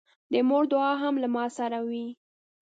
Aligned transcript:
د 0.31 0.33
مور 0.49 0.63
دعا 0.71 0.93
هم 1.03 1.15
له 1.23 1.27
ما 1.35 1.45
سره 1.57 1.77
وي. 1.89 2.07